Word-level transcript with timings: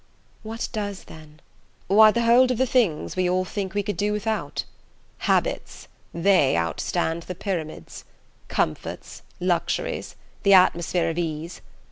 "What 0.41 0.67
does, 0.71 1.03
then?" 1.03 1.41
"Why, 1.85 2.09
the 2.09 2.23
hold 2.23 2.49
of 2.49 2.57
the 2.57 2.65
things 2.65 3.15
we 3.15 3.29
all 3.29 3.45
think 3.45 3.75
we 3.75 3.83
could 3.83 3.97
do 3.97 4.11
without. 4.13 4.63
Habits 5.29 5.87
they 6.11 6.55
outstand 6.55 7.21
the 7.27 7.35
Pyramids. 7.35 8.03
Comforts, 8.47 9.21
luxuries, 9.39 10.15
the 10.41 10.55
atmosphere 10.55 11.11
of 11.11 11.19
ease... 11.19 11.61